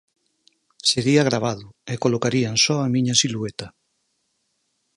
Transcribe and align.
Sería 0.89 1.27
gravado 1.29 1.65
e 1.91 1.93
colocarían 2.03 2.55
só 2.65 2.75
a 2.81 2.91
miña 2.93 3.15
silueta. 3.21 3.67